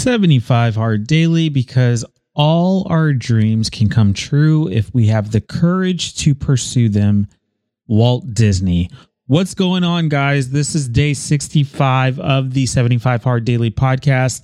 75 0.00 0.76
Hard 0.76 1.06
Daily 1.06 1.50
because 1.50 2.06
all 2.34 2.86
our 2.88 3.12
dreams 3.12 3.68
can 3.68 3.90
come 3.90 4.14
true 4.14 4.66
if 4.68 4.94
we 4.94 5.08
have 5.08 5.30
the 5.30 5.42
courage 5.42 6.16
to 6.16 6.34
pursue 6.34 6.88
them. 6.88 7.28
Walt 7.86 8.32
Disney. 8.32 8.88
What's 9.26 9.52
going 9.52 9.84
on, 9.84 10.08
guys? 10.08 10.48
This 10.48 10.74
is 10.74 10.88
day 10.88 11.12
65 11.12 12.18
of 12.18 12.54
the 12.54 12.64
75 12.64 13.22
Hard 13.22 13.44
Daily 13.44 13.70
podcast. 13.70 14.42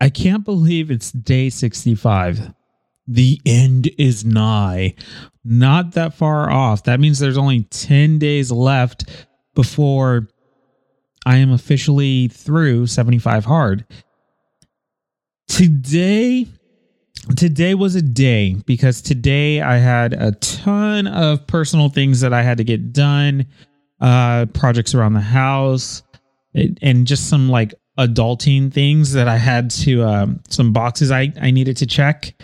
I 0.00 0.10
can't 0.10 0.44
believe 0.44 0.92
it's 0.92 1.10
day 1.10 1.50
65. 1.50 2.52
The 3.08 3.40
end 3.44 3.90
is 3.98 4.24
nigh. 4.24 4.94
Not 5.44 5.94
that 5.94 6.14
far 6.14 6.48
off. 6.52 6.84
That 6.84 7.00
means 7.00 7.18
there's 7.18 7.36
only 7.36 7.64
10 7.64 8.20
days 8.20 8.52
left 8.52 9.26
before 9.56 10.28
I 11.24 11.38
am 11.38 11.50
officially 11.50 12.28
through 12.28 12.86
75 12.86 13.44
hard. 13.46 13.84
Today 15.48 16.46
today 17.34 17.74
was 17.74 17.94
a 17.94 18.02
day 18.02 18.56
because 18.66 19.02
today 19.02 19.60
I 19.60 19.76
had 19.78 20.12
a 20.12 20.32
ton 20.32 21.06
of 21.06 21.46
personal 21.46 21.88
things 21.88 22.20
that 22.20 22.32
I 22.32 22.42
had 22.42 22.58
to 22.58 22.64
get 22.64 22.92
done, 22.92 23.46
uh, 24.00 24.46
projects 24.46 24.94
around 24.94 25.14
the 25.14 25.20
house, 25.20 26.02
and 26.54 27.06
just 27.06 27.28
some 27.28 27.48
like 27.48 27.74
adulting 27.98 28.72
things 28.72 29.12
that 29.12 29.28
I 29.28 29.38
had 29.38 29.70
to, 29.70 30.04
um, 30.04 30.40
some 30.48 30.72
boxes 30.72 31.10
I, 31.10 31.32
I 31.40 31.50
needed 31.50 31.76
to 31.78 31.86
check. 31.86 32.34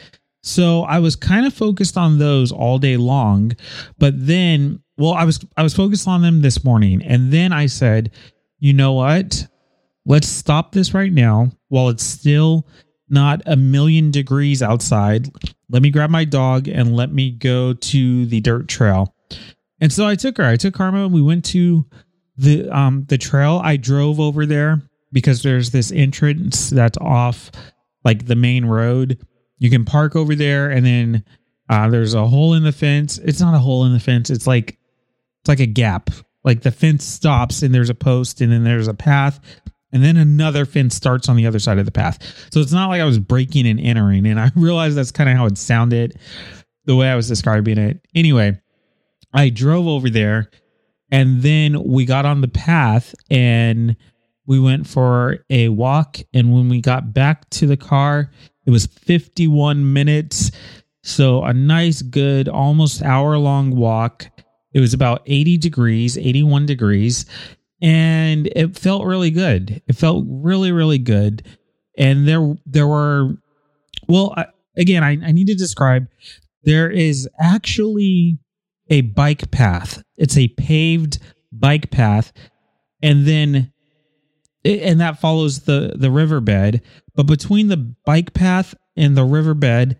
So 0.42 0.82
I 0.82 0.98
was 0.98 1.14
kind 1.14 1.46
of 1.46 1.54
focused 1.54 1.96
on 1.96 2.18
those 2.18 2.50
all 2.50 2.78
day 2.78 2.96
long, 2.96 3.52
but 3.98 4.14
then, 4.16 4.82
well, 4.96 5.12
I 5.12 5.24
was, 5.24 5.44
I 5.56 5.62
was 5.62 5.74
focused 5.74 6.08
on 6.08 6.22
them 6.22 6.42
this 6.42 6.64
morning. 6.64 7.02
And 7.02 7.32
then 7.32 7.52
I 7.52 7.66
said, 7.66 8.10
you 8.58 8.72
know 8.72 8.94
what? 8.94 9.46
Let's 10.04 10.28
stop 10.28 10.72
this 10.72 10.94
right 10.94 11.12
now 11.12 11.52
while 11.68 11.88
it's 11.90 12.02
still 12.02 12.66
not 13.12 13.42
a 13.46 13.56
million 13.56 14.10
degrees 14.10 14.62
outside. 14.62 15.30
Let 15.68 15.82
me 15.82 15.90
grab 15.90 16.10
my 16.10 16.24
dog 16.24 16.66
and 16.66 16.96
let 16.96 17.12
me 17.12 17.30
go 17.30 17.74
to 17.74 18.26
the 18.26 18.40
dirt 18.40 18.68
trail. 18.68 19.14
And 19.80 19.92
so 19.92 20.06
I 20.06 20.14
took 20.14 20.38
her. 20.38 20.44
I 20.44 20.56
took 20.56 20.74
Karma. 20.74 21.04
And 21.04 21.14
we 21.14 21.22
went 21.22 21.44
to 21.46 21.86
the 22.36 22.68
um 22.70 23.04
the 23.08 23.18
trail. 23.18 23.60
I 23.62 23.76
drove 23.76 24.18
over 24.18 24.46
there 24.46 24.82
because 25.12 25.42
there's 25.42 25.70
this 25.70 25.92
entrance 25.92 26.70
that's 26.70 26.98
off 26.98 27.50
like 28.04 28.26
the 28.26 28.36
main 28.36 28.64
road. 28.64 29.24
You 29.58 29.70
can 29.70 29.84
park 29.84 30.16
over 30.16 30.34
there 30.34 30.70
and 30.70 30.84
then 30.84 31.24
uh, 31.68 31.88
there's 31.88 32.14
a 32.14 32.26
hole 32.26 32.54
in 32.54 32.64
the 32.64 32.72
fence. 32.72 33.18
It's 33.18 33.40
not 33.40 33.54
a 33.54 33.58
hole 33.58 33.84
in 33.84 33.92
the 33.92 34.00
fence. 34.00 34.30
It's 34.30 34.46
like 34.46 34.78
it's 35.40 35.48
like 35.48 35.60
a 35.60 35.66
gap. 35.66 36.10
Like 36.44 36.62
the 36.62 36.72
fence 36.72 37.04
stops 37.04 37.62
and 37.62 37.74
there's 37.74 37.90
a 37.90 37.94
post 37.94 38.40
and 38.40 38.50
then 38.50 38.64
there's 38.64 38.88
a 38.88 38.94
path 38.94 39.40
and 39.92 40.02
then 40.02 40.16
another 40.16 40.64
fence 40.64 40.94
starts 40.94 41.28
on 41.28 41.36
the 41.36 41.46
other 41.46 41.58
side 41.58 41.78
of 41.78 41.84
the 41.84 41.92
path. 41.92 42.18
So 42.50 42.60
it's 42.60 42.72
not 42.72 42.88
like 42.88 43.00
I 43.00 43.04
was 43.04 43.18
breaking 43.18 43.66
and 43.66 43.78
entering. 43.78 44.26
And 44.26 44.40
I 44.40 44.50
realized 44.56 44.96
that's 44.96 45.12
kind 45.12 45.28
of 45.28 45.36
how 45.36 45.46
it 45.46 45.58
sounded, 45.58 46.18
the 46.86 46.96
way 46.96 47.08
I 47.08 47.14
was 47.14 47.28
describing 47.28 47.78
it. 47.78 48.00
Anyway, 48.14 48.58
I 49.34 49.50
drove 49.50 49.86
over 49.86 50.08
there 50.08 50.50
and 51.10 51.42
then 51.42 51.82
we 51.84 52.06
got 52.06 52.24
on 52.24 52.40
the 52.40 52.48
path 52.48 53.14
and 53.30 53.96
we 54.46 54.58
went 54.58 54.86
for 54.86 55.44
a 55.50 55.68
walk. 55.68 56.18
And 56.32 56.52
when 56.52 56.68
we 56.68 56.80
got 56.80 57.12
back 57.12 57.48
to 57.50 57.66
the 57.66 57.76
car, 57.76 58.30
it 58.66 58.70
was 58.70 58.86
51 58.86 59.92
minutes. 59.92 60.50
So 61.04 61.44
a 61.44 61.52
nice, 61.52 62.00
good, 62.00 62.48
almost 62.48 63.02
hour 63.02 63.36
long 63.36 63.76
walk. 63.76 64.26
It 64.72 64.80
was 64.80 64.94
about 64.94 65.22
80 65.26 65.58
degrees, 65.58 66.16
81 66.16 66.64
degrees 66.64 67.26
and 67.82 68.46
it 68.54 68.78
felt 68.78 69.04
really 69.04 69.30
good. 69.30 69.82
It 69.88 69.96
felt 69.96 70.24
really, 70.28 70.70
really 70.70 70.98
good. 70.98 71.44
And 71.98 72.26
there, 72.26 72.54
there 72.64 72.86
were, 72.86 73.34
well, 74.08 74.32
I, 74.36 74.46
again, 74.76 75.02
I, 75.02 75.10
I 75.10 75.32
need 75.32 75.48
to 75.48 75.54
describe. 75.54 76.06
There 76.62 76.88
is 76.88 77.28
actually 77.40 78.38
a 78.88 79.00
bike 79.00 79.50
path. 79.50 80.02
It's 80.16 80.38
a 80.38 80.48
paved 80.48 81.18
bike 81.50 81.90
path, 81.90 82.32
and 83.02 83.26
then, 83.26 83.72
and 84.64 85.00
that 85.00 85.20
follows 85.20 85.60
the 85.60 85.94
the 85.96 86.10
riverbed. 86.10 86.82
But 87.16 87.24
between 87.24 87.66
the 87.66 87.94
bike 88.06 88.32
path 88.32 88.74
and 88.96 89.16
the 89.16 89.24
riverbed, 89.24 89.98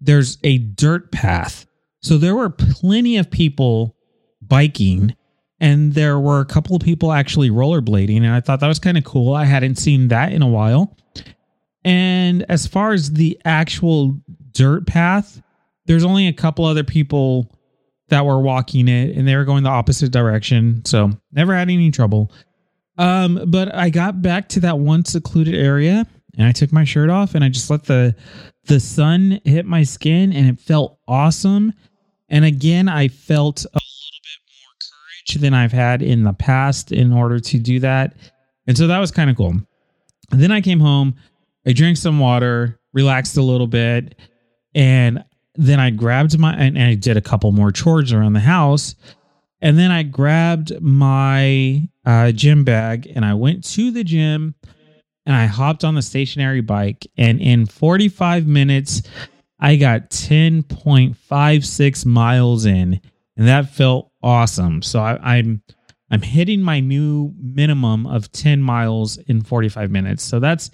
there's 0.00 0.36
a 0.44 0.58
dirt 0.58 1.10
path. 1.12 1.66
So 2.02 2.18
there 2.18 2.36
were 2.36 2.50
plenty 2.50 3.16
of 3.16 3.30
people 3.30 3.96
biking 4.42 5.16
and 5.60 5.94
there 5.94 6.18
were 6.20 6.40
a 6.40 6.44
couple 6.44 6.76
of 6.76 6.82
people 6.82 7.12
actually 7.12 7.50
rollerblading 7.50 8.18
and 8.18 8.28
i 8.30 8.40
thought 8.40 8.60
that 8.60 8.68
was 8.68 8.78
kind 8.78 8.98
of 8.98 9.04
cool. 9.04 9.34
I 9.34 9.44
hadn't 9.44 9.76
seen 9.76 10.08
that 10.08 10.32
in 10.32 10.42
a 10.42 10.48
while. 10.48 10.96
And 11.84 12.44
as 12.48 12.66
far 12.66 12.92
as 12.92 13.12
the 13.12 13.40
actual 13.44 14.18
dirt 14.52 14.86
path 14.86 15.42
there's 15.86 16.04
only 16.04 16.26
a 16.26 16.32
couple 16.32 16.64
other 16.64 16.82
people 16.82 17.52
that 18.08 18.24
were 18.24 18.40
walking 18.40 18.88
it 18.88 19.16
and 19.16 19.26
they 19.26 19.36
were 19.36 19.44
going 19.44 19.62
the 19.62 19.70
opposite 19.70 20.10
direction 20.10 20.84
so 20.84 21.10
never 21.32 21.54
had 21.54 21.70
any 21.70 21.90
trouble. 21.90 22.32
Um 22.98 23.44
but 23.48 23.74
i 23.74 23.90
got 23.90 24.22
back 24.22 24.48
to 24.50 24.60
that 24.60 24.78
one 24.78 25.04
secluded 25.04 25.54
area 25.54 26.06
and 26.36 26.46
i 26.46 26.52
took 26.52 26.72
my 26.72 26.84
shirt 26.84 27.10
off 27.10 27.34
and 27.34 27.44
i 27.44 27.48
just 27.48 27.70
let 27.70 27.84
the 27.84 28.14
the 28.64 28.80
sun 28.80 29.40
hit 29.44 29.64
my 29.64 29.84
skin 29.84 30.32
and 30.32 30.48
it 30.48 30.60
felt 30.60 30.98
awesome. 31.06 31.72
And 32.28 32.44
again 32.44 32.88
i 32.88 33.08
felt 33.08 33.64
a 33.72 33.80
than 35.34 35.54
I've 35.54 35.72
had 35.72 36.02
in 36.02 36.22
the 36.22 36.32
past 36.32 36.92
in 36.92 37.12
order 37.12 37.38
to 37.40 37.58
do 37.58 37.80
that. 37.80 38.14
And 38.66 38.76
so 38.76 38.86
that 38.86 38.98
was 38.98 39.10
kind 39.10 39.30
of 39.30 39.36
cool. 39.36 39.54
And 40.30 40.40
then 40.40 40.52
I 40.52 40.60
came 40.60 40.80
home, 40.80 41.14
I 41.66 41.72
drank 41.72 41.96
some 41.96 42.18
water, 42.18 42.80
relaxed 42.92 43.36
a 43.36 43.42
little 43.42 43.66
bit, 43.66 44.16
and 44.74 45.24
then 45.54 45.80
I 45.80 45.90
grabbed 45.90 46.38
my 46.38 46.54
and 46.54 46.78
I 46.78 46.94
did 46.94 47.16
a 47.16 47.22
couple 47.22 47.50
more 47.52 47.72
chores 47.72 48.12
around 48.12 48.34
the 48.34 48.40
house. 48.40 48.94
And 49.60 49.78
then 49.78 49.90
I 49.90 50.02
grabbed 50.02 50.82
my 50.82 51.88
uh, 52.04 52.32
gym 52.32 52.62
bag 52.64 53.10
and 53.14 53.24
I 53.24 53.32
went 53.34 53.64
to 53.72 53.90
the 53.90 54.04
gym 54.04 54.54
and 55.24 55.34
I 55.34 55.46
hopped 55.46 55.82
on 55.82 55.94
the 55.94 56.02
stationary 56.02 56.60
bike. 56.60 57.06
And 57.16 57.40
in 57.40 57.64
45 57.66 58.46
minutes, 58.46 59.00
I 59.58 59.76
got 59.76 60.10
10.56 60.10 62.06
miles 62.06 62.66
in. 62.66 63.00
And 63.36 63.48
that 63.48 63.74
felt 63.74 64.12
awesome. 64.26 64.82
So 64.82 64.98
I, 65.00 65.18
I'm 65.22 65.62
I'm 66.10 66.22
hitting 66.22 66.60
my 66.60 66.80
new 66.80 67.32
minimum 67.40 68.06
of 68.06 68.30
10 68.30 68.62
miles 68.62 69.18
in 69.18 69.42
45 69.42 69.90
minutes. 69.90 70.22
So 70.22 70.40
that's 70.40 70.70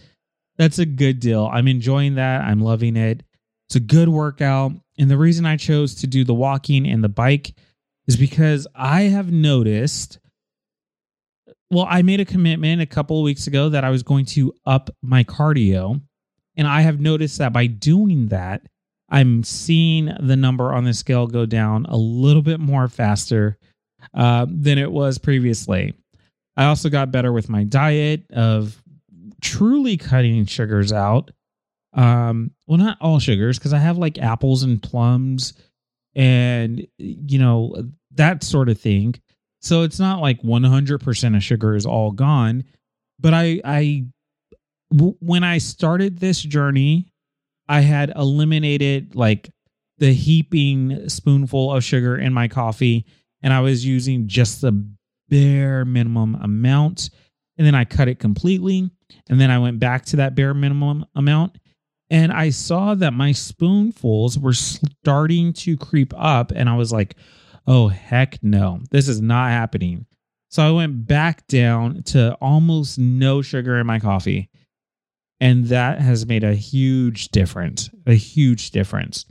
that's 0.56 0.78
a 0.78 0.86
good 0.86 1.20
deal. 1.20 1.48
I'm 1.52 1.68
enjoying 1.68 2.16
that. 2.16 2.42
I'm 2.42 2.60
loving 2.60 2.96
it. 2.96 3.22
It's 3.68 3.76
a 3.76 3.80
good 3.80 4.08
workout. 4.08 4.72
And 4.98 5.10
the 5.10 5.18
reason 5.18 5.46
I 5.46 5.56
chose 5.56 5.94
to 5.96 6.06
do 6.06 6.24
the 6.24 6.34
walking 6.34 6.86
and 6.86 7.04
the 7.04 7.08
bike 7.08 7.54
is 8.06 8.16
because 8.16 8.66
I 8.74 9.02
have 9.02 9.30
noticed 9.30 10.18
well, 11.70 11.86
I 11.88 12.02
made 12.02 12.20
a 12.20 12.26
commitment 12.26 12.82
a 12.82 12.86
couple 12.86 13.18
of 13.18 13.24
weeks 13.24 13.46
ago 13.46 13.70
that 13.70 13.82
I 13.82 13.88
was 13.88 14.02
going 14.02 14.26
to 14.26 14.52
up 14.66 14.90
my 15.02 15.24
cardio. 15.24 16.02
And 16.54 16.68
I 16.68 16.82
have 16.82 17.00
noticed 17.00 17.38
that 17.38 17.54
by 17.54 17.66
doing 17.66 18.28
that, 18.28 18.60
I'm 19.12 19.44
seeing 19.44 20.10
the 20.20 20.36
number 20.36 20.72
on 20.72 20.84
the 20.84 20.94
scale 20.94 21.26
go 21.26 21.44
down 21.44 21.84
a 21.86 21.96
little 21.96 22.40
bit 22.40 22.58
more 22.58 22.88
faster 22.88 23.58
uh, 24.14 24.46
than 24.48 24.78
it 24.78 24.90
was 24.90 25.18
previously. 25.18 25.94
I 26.56 26.64
also 26.64 26.88
got 26.88 27.12
better 27.12 27.30
with 27.30 27.50
my 27.50 27.62
diet 27.64 28.22
of 28.32 28.82
truly 29.42 29.98
cutting 29.98 30.46
sugars 30.46 30.94
out. 30.94 31.30
Um, 31.92 32.52
well, 32.66 32.78
not 32.78 32.96
all 33.02 33.18
sugars, 33.18 33.58
because 33.58 33.74
I 33.74 33.78
have 33.78 33.98
like 33.98 34.16
apples 34.16 34.62
and 34.62 34.82
plums 34.82 35.52
and, 36.14 36.86
you 36.96 37.38
know, 37.38 37.90
that 38.14 38.42
sort 38.42 38.70
of 38.70 38.80
thing. 38.80 39.14
So 39.60 39.82
it's 39.82 39.98
not 39.98 40.22
like 40.22 40.40
100% 40.40 41.36
of 41.36 41.42
sugar 41.42 41.76
is 41.76 41.84
all 41.84 42.12
gone. 42.12 42.64
But 43.20 43.34
I, 43.34 43.60
I, 43.62 44.06
when 44.90 45.44
I 45.44 45.58
started 45.58 46.18
this 46.18 46.40
journey 46.40 47.11
I 47.68 47.80
had 47.80 48.12
eliminated 48.14 49.14
like 49.14 49.50
the 49.98 50.12
heaping 50.12 51.08
spoonful 51.08 51.72
of 51.72 51.84
sugar 51.84 52.16
in 52.16 52.32
my 52.32 52.48
coffee 52.48 53.06
and 53.42 53.52
I 53.52 53.60
was 53.60 53.84
using 53.84 54.28
just 54.28 54.60
the 54.60 54.72
bare 55.28 55.84
minimum 55.84 56.36
amount. 56.36 57.10
And 57.58 57.66
then 57.66 57.74
I 57.74 57.84
cut 57.84 58.08
it 58.08 58.18
completely. 58.18 58.90
And 59.28 59.40
then 59.40 59.50
I 59.50 59.58
went 59.58 59.78
back 59.78 60.04
to 60.06 60.16
that 60.16 60.34
bare 60.34 60.54
minimum 60.54 61.04
amount. 61.14 61.58
And 62.10 62.32
I 62.32 62.50
saw 62.50 62.94
that 62.94 63.12
my 63.12 63.32
spoonfuls 63.32 64.38
were 64.38 64.52
starting 64.52 65.52
to 65.54 65.76
creep 65.76 66.12
up. 66.16 66.52
And 66.54 66.68
I 66.68 66.76
was 66.76 66.92
like, 66.92 67.16
oh, 67.66 67.88
heck 67.88 68.42
no, 68.42 68.80
this 68.90 69.08
is 69.08 69.20
not 69.20 69.50
happening. 69.50 70.06
So 70.50 70.62
I 70.62 70.70
went 70.70 71.06
back 71.06 71.46
down 71.46 72.02
to 72.04 72.34
almost 72.40 72.98
no 72.98 73.40
sugar 73.40 73.78
in 73.78 73.86
my 73.86 73.98
coffee. 73.98 74.50
And 75.42 75.64
that 75.66 76.00
has 76.00 76.24
made 76.24 76.44
a 76.44 76.54
huge 76.54 77.30
difference, 77.30 77.90
a 78.06 78.14
huge 78.14 78.70
difference. 78.70 79.26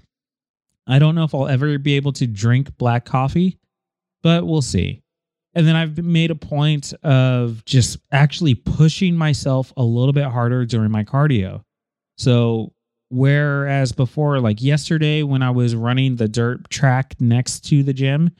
I 0.86 1.00
don't 1.00 1.16
know 1.16 1.24
if 1.24 1.34
I'll 1.34 1.48
ever 1.48 1.80
be 1.80 1.96
able 1.96 2.12
to 2.12 2.28
drink 2.28 2.78
black 2.78 3.06
coffee, 3.06 3.58
but 4.22 4.46
we'll 4.46 4.62
see. 4.62 5.04
And 5.54 5.66
then 5.66 5.78
I've 5.78 5.98
made 5.98 6.30
a 6.30 6.36
point 6.36 6.94
of 7.02 7.64
just 7.64 7.98
actually 8.12 8.56
pushing 8.56 9.16
myself 9.16 9.72
a 9.78 9.84
little 9.84 10.12
bit 10.12 10.26
harder 10.26 10.66
during 10.66 10.92
my 10.92 11.06
cardio. 11.06 11.64
So, 12.18 12.74
whereas 13.08 13.94
before, 13.94 14.42
like 14.42 14.62
yesterday 14.62 15.24
when 15.24 15.42
I 15.42 15.52
was 15.52 15.76
running 15.76 16.18
the 16.18 16.28
dirt 16.28 16.70
track 16.70 17.16
next 17.22 17.62
to 17.70 17.84
the 17.84 17.94
gym, 17.94 18.32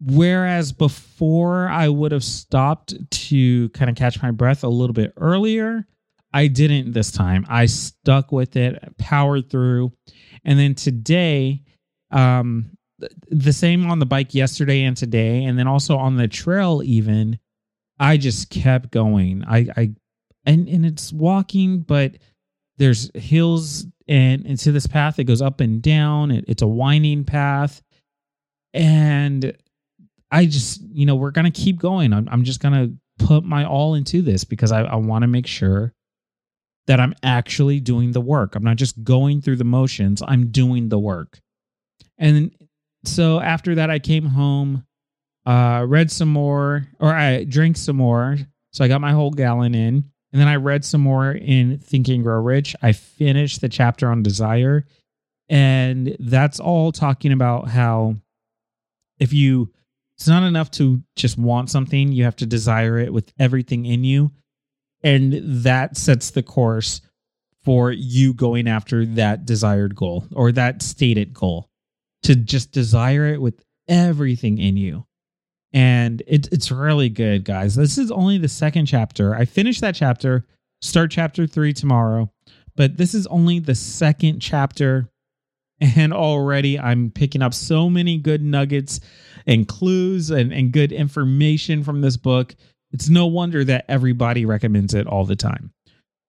whereas 0.00 0.72
before 0.72 1.68
I 1.68 1.88
would 1.88 2.12
have 2.12 2.24
stopped 2.24 2.94
to 3.10 3.68
kind 3.70 3.90
of 3.90 3.96
catch 3.96 4.22
my 4.22 4.30
breath 4.30 4.64
a 4.64 4.68
little 4.68 4.94
bit 4.94 5.12
earlier, 5.16 5.86
I 6.32 6.46
didn't 6.46 6.92
this 6.92 7.10
time. 7.10 7.44
I 7.48 7.66
stuck 7.66 8.32
with 8.32 8.56
it, 8.56 8.78
powered 8.98 9.50
through. 9.50 9.92
And 10.44 10.58
then 10.58 10.74
today, 10.74 11.62
um, 12.10 12.70
the 13.28 13.52
same 13.52 13.90
on 13.90 13.98
the 13.98 14.06
bike 14.06 14.34
yesterday 14.34 14.84
and 14.84 14.96
today, 14.96 15.44
and 15.44 15.58
then 15.58 15.66
also 15.66 15.96
on 15.96 16.16
the 16.16 16.28
trail, 16.28 16.82
even 16.84 17.38
I 17.98 18.16
just 18.16 18.50
kept 18.50 18.90
going. 18.90 19.44
I, 19.46 19.66
I, 19.76 19.90
and 20.44 20.68
and 20.68 20.86
it's 20.86 21.12
walking, 21.12 21.80
but 21.80 22.16
there's 22.78 23.10
hills 23.14 23.86
and 24.08 24.44
into 24.46 24.72
this 24.72 24.86
path. 24.86 25.18
It 25.18 25.24
goes 25.24 25.42
up 25.42 25.60
and 25.60 25.82
down. 25.82 26.30
It, 26.30 26.44
it's 26.48 26.62
a 26.62 26.66
winding 26.66 27.24
path, 27.24 27.82
and 28.72 29.56
I 30.30 30.46
just, 30.46 30.80
you 30.92 31.06
know, 31.06 31.16
we're 31.16 31.30
gonna 31.30 31.50
keep 31.50 31.78
going. 31.78 32.12
I'm, 32.12 32.28
I'm 32.30 32.44
just 32.44 32.60
gonna 32.60 32.90
put 33.18 33.44
my 33.44 33.64
all 33.64 33.94
into 33.94 34.22
this 34.22 34.44
because 34.44 34.72
I, 34.72 34.82
I 34.82 34.96
want 34.96 35.22
to 35.22 35.28
make 35.28 35.46
sure 35.46 35.92
that 36.86 37.00
I'm 37.00 37.14
actually 37.22 37.80
doing 37.80 38.12
the 38.12 38.20
work. 38.20 38.56
I'm 38.56 38.64
not 38.64 38.76
just 38.76 39.04
going 39.04 39.42
through 39.42 39.56
the 39.56 39.64
motions. 39.64 40.22
I'm 40.26 40.50
doing 40.50 40.88
the 40.88 40.98
work. 40.98 41.40
And 42.18 42.50
so 43.04 43.40
after 43.40 43.76
that, 43.76 43.90
I 43.90 43.98
came 43.98 44.26
home, 44.26 44.84
uh, 45.46 45.84
read 45.88 46.10
some 46.10 46.28
more, 46.28 46.86
or 46.98 47.14
I 47.14 47.44
drank 47.44 47.76
some 47.76 47.96
more. 47.96 48.38
So 48.72 48.84
I 48.84 48.88
got 48.88 49.00
my 49.00 49.12
whole 49.12 49.30
gallon 49.30 49.74
in. 49.74 50.04
And 50.32 50.40
then 50.40 50.48
I 50.48 50.56
read 50.56 50.84
some 50.84 51.00
more 51.00 51.32
in 51.32 51.78
Think 51.78 52.08
and 52.08 52.22
Grow 52.22 52.40
Rich. 52.40 52.76
I 52.82 52.92
finished 52.92 53.60
the 53.60 53.68
chapter 53.68 54.08
on 54.08 54.22
desire. 54.22 54.84
And 55.48 56.16
that's 56.20 56.60
all 56.60 56.92
talking 56.92 57.32
about 57.32 57.68
how 57.68 58.16
if 59.18 59.32
you, 59.32 59.72
it's 60.20 60.28
not 60.28 60.42
enough 60.42 60.70
to 60.72 61.02
just 61.16 61.38
want 61.38 61.70
something, 61.70 62.12
you 62.12 62.24
have 62.24 62.36
to 62.36 62.46
desire 62.46 62.98
it 62.98 63.10
with 63.10 63.32
everything 63.38 63.86
in 63.86 64.04
you. 64.04 64.32
And 65.02 65.32
that 65.64 65.96
sets 65.96 66.32
the 66.32 66.42
course 66.42 67.00
for 67.64 67.90
you 67.90 68.34
going 68.34 68.68
after 68.68 69.06
that 69.06 69.46
desired 69.46 69.94
goal 69.94 70.26
or 70.34 70.52
that 70.52 70.82
stated 70.82 71.32
goal 71.32 71.70
to 72.24 72.36
just 72.36 72.70
desire 72.70 73.32
it 73.32 73.40
with 73.40 73.64
everything 73.88 74.58
in 74.58 74.76
you. 74.76 75.06
And 75.72 76.22
it, 76.26 76.52
it's 76.52 76.70
really 76.70 77.08
good, 77.08 77.44
guys. 77.44 77.74
This 77.74 77.96
is 77.96 78.10
only 78.10 78.36
the 78.36 78.46
second 78.46 78.84
chapter. 78.84 79.34
I 79.34 79.46
finished 79.46 79.80
that 79.80 79.94
chapter, 79.94 80.44
start 80.82 81.10
chapter 81.10 81.46
three 81.46 81.72
tomorrow, 81.72 82.30
but 82.76 82.98
this 82.98 83.14
is 83.14 83.26
only 83.28 83.58
the 83.58 83.74
second 83.74 84.40
chapter. 84.40 85.08
And 85.80 86.12
already 86.12 86.78
I'm 86.78 87.10
picking 87.10 87.40
up 87.40 87.54
so 87.54 87.88
many 87.88 88.18
good 88.18 88.42
nuggets 88.42 89.00
and 89.46 89.66
clues 89.66 90.30
and, 90.30 90.52
and 90.52 90.72
good 90.72 90.92
information 90.92 91.82
from 91.82 92.02
this 92.02 92.18
book. 92.18 92.54
It's 92.92 93.08
no 93.08 93.26
wonder 93.26 93.64
that 93.64 93.86
everybody 93.88 94.44
recommends 94.44 94.92
it 94.92 95.06
all 95.06 95.24
the 95.24 95.36
time. 95.36 95.72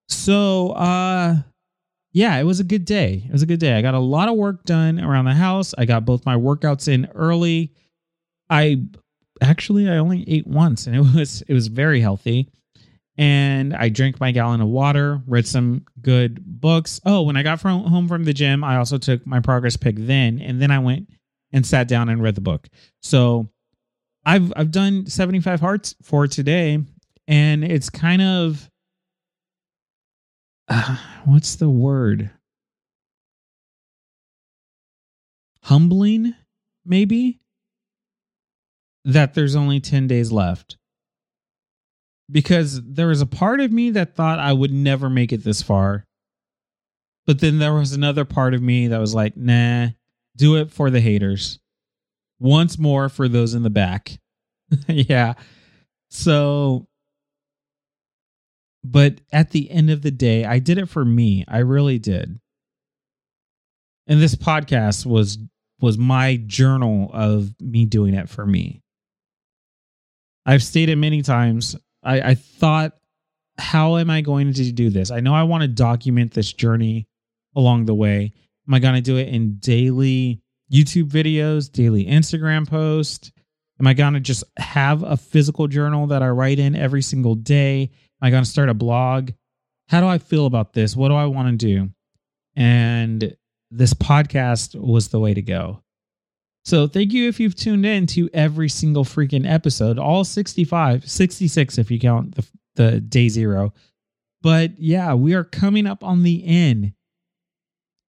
So, 0.08 0.70
uh, 0.70 1.36
yeah, 2.12 2.38
it 2.38 2.44
was 2.44 2.60
a 2.60 2.64
good 2.64 2.84
day. 2.84 3.24
It 3.26 3.32
was 3.32 3.42
a 3.42 3.46
good 3.46 3.60
day. 3.60 3.74
I 3.74 3.82
got 3.82 3.94
a 3.94 3.98
lot 3.98 4.28
of 4.28 4.36
work 4.36 4.64
done 4.64 5.00
around 5.00 5.24
the 5.24 5.34
house. 5.34 5.74
I 5.76 5.86
got 5.86 6.04
both 6.04 6.26
my 6.26 6.36
workouts 6.36 6.88
in 6.88 7.08
early. 7.14 7.72
I 8.50 8.82
actually 9.40 9.88
I 9.88 9.96
only 9.96 10.28
ate 10.28 10.46
once 10.46 10.86
and 10.86 10.94
it 10.94 11.00
was 11.14 11.42
it 11.42 11.54
was 11.54 11.68
very 11.68 12.00
healthy. 12.00 12.50
And 13.18 13.74
I 13.74 13.90
drank 13.90 14.20
my 14.20 14.30
gallon 14.30 14.62
of 14.62 14.68
water, 14.68 15.20
read 15.26 15.46
some 15.46 15.84
good 16.00 16.42
books. 16.44 17.00
Oh, 17.04 17.22
when 17.22 17.36
I 17.36 17.42
got 17.42 17.60
from 17.60 17.84
home 17.84 18.08
from 18.08 18.24
the 18.24 18.32
gym, 18.32 18.64
I 18.64 18.76
also 18.76 18.96
took 18.96 19.26
my 19.26 19.40
progress 19.40 19.76
pic 19.76 19.96
then 19.98 20.40
and 20.40 20.62
then 20.62 20.70
I 20.70 20.78
went 20.78 21.08
and 21.52 21.66
sat 21.66 21.88
down 21.88 22.08
and 22.08 22.22
read 22.22 22.34
the 22.34 22.40
book. 22.40 22.68
So 23.02 23.50
I've 24.24 24.52
I've 24.56 24.70
done 24.70 25.06
75 25.06 25.60
hearts 25.60 25.94
for 26.02 26.26
today 26.26 26.78
and 27.28 27.64
it's 27.64 27.90
kind 27.90 28.22
of 28.22 28.70
uh, 30.68 30.96
what's 31.24 31.56
the 31.56 31.70
word? 31.70 32.30
Humbling, 35.64 36.34
maybe? 36.84 37.40
That 39.04 39.34
there's 39.34 39.56
only 39.56 39.80
10 39.80 40.06
days 40.06 40.32
left. 40.32 40.76
Because 42.30 42.80
there 42.82 43.08
was 43.08 43.20
a 43.20 43.26
part 43.26 43.60
of 43.60 43.72
me 43.72 43.90
that 43.90 44.14
thought 44.14 44.38
I 44.38 44.52
would 44.52 44.72
never 44.72 45.10
make 45.10 45.32
it 45.32 45.44
this 45.44 45.62
far. 45.62 46.04
But 47.26 47.40
then 47.40 47.58
there 47.58 47.74
was 47.74 47.92
another 47.92 48.24
part 48.24 48.54
of 48.54 48.62
me 48.62 48.88
that 48.88 48.98
was 48.98 49.14
like, 49.14 49.36
nah, 49.36 49.88
do 50.36 50.56
it 50.56 50.70
for 50.70 50.90
the 50.90 51.00
haters. 51.00 51.58
Once 52.40 52.78
more 52.78 53.08
for 53.08 53.28
those 53.28 53.54
in 53.54 53.62
the 53.62 53.70
back. 53.70 54.18
yeah. 54.88 55.34
So 56.10 56.86
but 58.84 59.20
at 59.32 59.50
the 59.50 59.70
end 59.70 59.90
of 59.90 60.02
the 60.02 60.10
day, 60.10 60.44
I 60.44 60.58
did 60.58 60.78
it 60.78 60.88
for 60.88 61.04
me. 61.04 61.44
I 61.46 61.58
really 61.58 61.98
did. 61.98 62.38
And 64.06 64.20
this 64.20 64.34
podcast 64.34 65.06
was 65.06 65.38
was 65.80 65.98
my 65.98 66.36
journal 66.46 67.10
of 67.12 67.52
me 67.60 67.86
doing 67.86 68.14
it 68.14 68.28
for 68.28 68.46
me. 68.46 68.80
I've 70.46 70.62
stated 70.62 70.96
many 70.96 71.22
times, 71.22 71.76
I, 72.02 72.20
I 72.20 72.34
thought, 72.34 72.92
how 73.58 73.96
am 73.96 74.10
I 74.10 74.20
going 74.20 74.52
to 74.52 74.72
do 74.72 74.90
this? 74.90 75.10
I 75.10 75.20
know 75.20 75.34
I 75.34 75.42
want 75.44 75.62
to 75.62 75.68
document 75.68 76.32
this 76.32 76.52
journey 76.52 77.06
along 77.54 77.84
the 77.84 77.94
way. 77.94 78.32
Am 78.66 78.74
I 78.74 78.78
going 78.78 78.94
to 78.94 79.00
do 79.00 79.16
it 79.16 79.28
in 79.28 79.56
daily 79.56 80.40
YouTube 80.72 81.10
videos, 81.10 81.70
daily 81.70 82.06
Instagram 82.06 82.68
posts? 82.68 83.30
Am 83.80 83.86
I 83.86 83.94
going 83.94 84.14
to 84.14 84.20
just 84.20 84.44
have 84.56 85.02
a 85.02 85.16
physical 85.16 85.66
journal 85.68 86.06
that 86.08 86.22
I 86.22 86.28
write 86.28 86.58
in 86.58 86.76
every 86.76 87.02
single 87.02 87.34
day? 87.34 87.90
Am 88.22 88.26
I 88.26 88.30
going 88.30 88.44
to 88.44 88.48
start 88.50 88.68
a 88.68 88.74
blog? 88.74 89.30
How 89.88 90.00
do 90.00 90.06
I 90.06 90.18
feel 90.18 90.46
about 90.46 90.72
this? 90.72 90.96
What 90.96 91.08
do 91.08 91.14
I 91.14 91.26
want 91.26 91.58
to 91.58 91.66
do? 91.66 91.90
And 92.54 93.36
this 93.70 93.94
podcast 93.94 94.78
was 94.78 95.08
the 95.08 95.18
way 95.18 95.34
to 95.34 95.42
go. 95.42 95.81
So 96.64 96.86
thank 96.86 97.12
you 97.12 97.28
if 97.28 97.40
you've 97.40 97.56
tuned 97.56 97.84
in 97.84 98.06
to 98.08 98.30
every 98.32 98.68
single 98.68 99.04
freaking 99.04 99.50
episode, 99.50 99.98
all 99.98 100.24
65, 100.24 101.08
66 101.08 101.78
if 101.78 101.90
you 101.90 101.98
count 101.98 102.36
the, 102.36 102.46
the 102.76 103.00
day 103.00 103.28
zero. 103.28 103.72
But 104.42 104.78
yeah, 104.78 105.14
we 105.14 105.34
are 105.34 105.44
coming 105.44 105.86
up 105.86 106.04
on 106.04 106.22
the 106.22 106.44
end. 106.46 106.92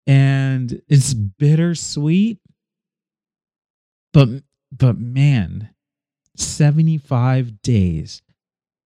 And 0.07 0.83
it's 0.89 1.15
bittersweet. 1.15 2.39
But 4.13 4.29
but 4.71 4.99
man, 4.99 5.71
75 6.37 7.63
days. 7.63 8.23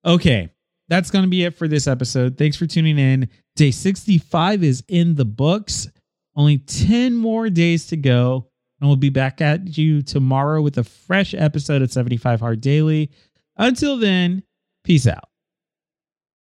Okay 0.05 0.50
that's 0.88 1.11
going 1.11 1.25
to 1.25 1.29
be 1.29 1.45
it 1.45 1.57
for 1.57 1.69
this 1.69 1.87
episode. 1.87 2.38
Thanks 2.38 2.57
for 2.57 2.67
tuning 2.67 2.99
in. 2.99 3.29
Day 3.57 3.71
65 3.71 4.62
is 4.62 4.85
in 4.88 5.14
the 5.14 5.25
books. 5.25 5.88
Only 6.37 6.59
10 6.59 7.14
more 7.14 7.49
days 7.50 7.87
to 7.88 7.97
go. 7.97 8.49
And 8.80 8.88
we'll 8.88 8.97
be 8.97 9.11
back 9.11 9.40
at 9.40 9.78
you 9.78 10.02
tomorrow 10.02 10.61
with 10.61 10.76
a 10.78 10.85
fresh 10.85 11.35
episode 11.35 11.83
of 11.83 11.92
75 11.92 12.40
Hard 12.40 12.61
Daily. 12.61 13.11
Until 13.56 13.97
then, 13.97 14.42
peace 14.85 15.06
out. 15.06 15.30